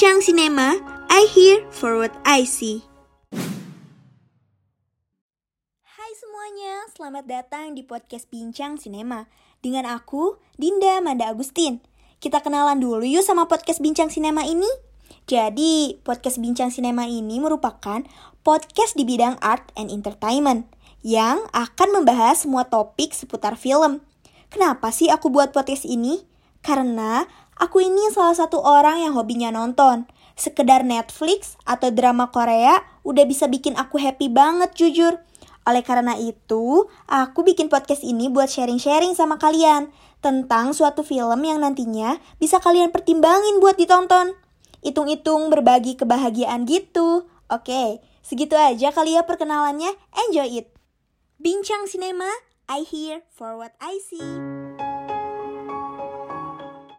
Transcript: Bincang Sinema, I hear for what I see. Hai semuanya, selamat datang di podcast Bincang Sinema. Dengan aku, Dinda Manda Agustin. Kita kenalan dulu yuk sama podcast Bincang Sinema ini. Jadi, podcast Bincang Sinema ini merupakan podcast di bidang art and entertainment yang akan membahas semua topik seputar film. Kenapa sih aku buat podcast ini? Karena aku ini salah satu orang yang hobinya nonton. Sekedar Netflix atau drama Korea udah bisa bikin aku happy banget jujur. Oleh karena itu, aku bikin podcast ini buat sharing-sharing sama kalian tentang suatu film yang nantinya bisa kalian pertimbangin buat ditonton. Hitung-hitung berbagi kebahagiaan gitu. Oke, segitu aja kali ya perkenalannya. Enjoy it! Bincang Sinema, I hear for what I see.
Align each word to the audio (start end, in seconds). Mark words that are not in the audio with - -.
Bincang 0.00 0.24
Sinema, 0.24 0.80
I 1.12 1.28
hear 1.28 1.60
for 1.68 2.00
what 2.00 2.16
I 2.24 2.48
see. 2.48 2.88
Hai 5.84 6.12
semuanya, 6.16 6.88
selamat 6.96 7.28
datang 7.28 7.76
di 7.76 7.84
podcast 7.84 8.32
Bincang 8.32 8.80
Sinema. 8.80 9.28
Dengan 9.60 9.84
aku, 9.84 10.40
Dinda 10.56 11.04
Manda 11.04 11.28
Agustin. 11.28 11.84
Kita 12.16 12.40
kenalan 12.40 12.80
dulu 12.80 13.04
yuk 13.04 13.20
sama 13.20 13.44
podcast 13.44 13.84
Bincang 13.84 14.08
Sinema 14.08 14.48
ini. 14.48 14.72
Jadi, 15.28 16.00
podcast 16.00 16.40
Bincang 16.40 16.72
Sinema 16.72 17.04
ini 17.04 17.36
merupakan 17.36 18.00
podcast 18.40 18.96
di 18.96 19.04
bidang 19.04 19.36
art 19.44 19.68
and 19.76 19.92
entertainment 19.92 20.64
yang 21.04 21.44
akan 21.52 22.00
membahas 22.00 22.48
semua 22.48 22.64
topik 22.64 23.12
seputar 23.12 23.52
film. 23.52 24.00
Kenapa 24.48 24.96
sih 24.96 25.12
aku 25.12 25.28
buat 25.28 25.52
podcast 25.52 25.84
ini? 25.84 26.29
Karena 26.60 27.24
aku 27.56 27.80
ini 27.80 28.12
salah 28.12 28.36
satu 28.36 28.60
orang 28.60 29.04
yang 29.04 29.16
hobinya 29.16 29.52
nonton. 29.52 30.08
Sekedar 30.36 30.84
Netflix 30.86 31.60
atau 31.68 31.92
drama 31.92 32.32
Korea 32.32 32.80
udah 33.04 33.24
bisa 33.28 33.44
bikin 33.48 33.76
aku 33.76 34.00
happy 34.00 34.32
banget 34.32 34.72
jujur. 34.72 35.20
Oleh 35.68 35.84
karena 35.84 36.16
itu, 36.16 36.88
aku 37.04 37.44
bikin 37.44 37.68
podcast 37.68 38.00
ini 38.00 38.32
buat 38.32 38.48
sharing-sharing 38.48 39.12
sama 39.12 39.36
kalian 39.36 39.92
tentang 40.24 40.72
suatu 40.72 41.04
film 41.04 41.44
yang 41.44 41.60
nantinya 41.60 42.16
bisa 42.40 42.60
kalian 42.60 42.88
pertimbangin 42.88 43.60
buat 43.60 43.76
ditonton. 43.76 44.32
Hitung-hitung 44.80 45.52
berbagi 45.52 46.00
kebahagiaan 46.00 46.64
gitu. 46.64 47.28
Oke, 47.52 48.00
segitu 48.24 48.56
aja 48.56 48.88
kali 48.96 49.16
ya 49.16 49.28
perkenalannya. 49.28 49.92
Enjoy 50.28 50.48
it! 50.64 50.72
Bincang 51.36 51.88
Sinema, 51.88 52.28
I 52.68 52.84
hear 52.84 53.24
for 53.32 53.56
what 53.56 53.76
I 53.80 54.00
see. 54.00 54.59